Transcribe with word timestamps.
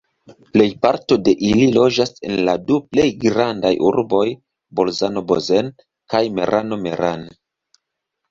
Plejparto 0.55 1.15
de 1.25 1.33
ili 1.49 1.65
loĝas 1.73 2.11
en 2.29 2.39
la 2.47 2.55
du 2.69 2.79
plej 2.95 3.05
grandaj 3.25 3.71
urboj 3.89 4.23
Bolzano-Bozen 4.79 5.69
kaj 6.15 6.23
Merano-Meran. 6.39 7.29